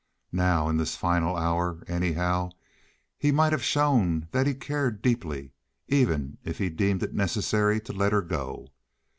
[0.33, 2.49] Now, in this final hour, anyhow,
[3.19, 5.53] he might have shown that he cared deeply,
[5.89, 8.69] even if he had deemed it necessary to let her go.